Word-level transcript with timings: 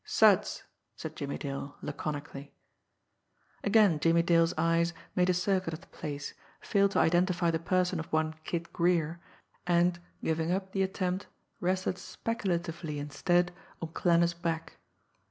"Suds!" 0.03 0.63
said 0.95 1.15
Jimmie 1.15 1.37
Dale 1.37 1.75
laconically. 1.83 2.55
Again 3.63 3.99
Jimmie 3.99 4.23
Dale's 4.23 4.51
eyes 4.57 4.93
made 5.15 5.29
a 5.29 5.33
circuit 5.35 5.75
of 5.75 5.81
the 5.81 5.85
place, 5.93 6.33
failed 6.59 6.89
to 6.93 6.97
identify 6.99 7.51
the 7.51 7.59
person 7.59 7.99
of 7.99 8.11
one 8.11 8.33
Kid 8.43 8.73
Greer, 8.73 9.19
and, 9.67 9.99
giving 10.23 10.51
up 10.51 10.71
the 10.71 10.81
attempt, 10.81 11.27
rested 11.59 11.99
speculatively 11.99 12.97
instead 12.97 13.51
on 13.79 13.89
Klanner's 13.89 14.33
back. 14.33 14.77